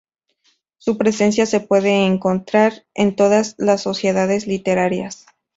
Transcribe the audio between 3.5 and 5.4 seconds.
las sociedades literarias.